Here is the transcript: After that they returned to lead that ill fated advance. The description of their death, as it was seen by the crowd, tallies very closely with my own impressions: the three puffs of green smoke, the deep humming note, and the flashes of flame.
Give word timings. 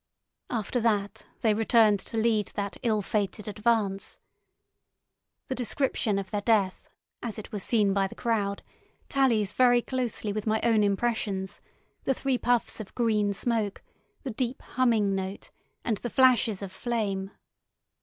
After 0.49 0.79
that 0.79 1.27
they 1.41 1.53
returned 1.53 1.99
to 1.99 2.17
lead 2.17 2.47
that 2.55 2.75
ill 2.81 3.03
fated 3.03 3.47
advance. 3.47 4.19
The 5.47 5.53
description 5.53 6.17
of 6.17 6.31
their 6.31 6.41
death, 6.41 6.89
as 7.21 7.37
it 7.37 7.51
was 7.51 7.61
seen 7.61 7.93
by 7.93 8.07
the 8.07 8.15
crowd, 8.15 8.63
tallies 9.09 9.53
very 9.53 9.79
closely 9.83 10.33
with 10.33 10.47
my 10.47 10.59
own 10.63 10.81
impressions: 10.81 11.61
the 12.05 12.15
three 12.15 12.39
puffs 12.39 12.79
of 12.79 12.95
green 12.95 13.31
smoke, 13.31 13.83
the 14.23 14.31
deep 14.31 14.63
humming 14.63 15.13
note, 15.13 15.51
and 15.85 15.97
the 15.97 16.09
flashes 16.09 16.63
of 16.63 16.71
flame. 16.71 17.29